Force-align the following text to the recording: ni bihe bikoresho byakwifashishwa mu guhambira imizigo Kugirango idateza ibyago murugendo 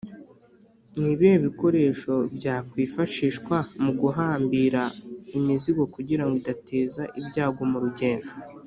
ni 0.99 1.11
bihe 1.19 1.35
bikoresho 1.45 2.13
byakwifashishwa 2.35 3.55
mu 3.83 3.91
guhambira 4.01 4.81
imizigo 5.37 5.83
Kugirango 5.93 6.35
idateza 6.41 7.01
ibyago 7.19 7.61
murugendo 7.73 8.31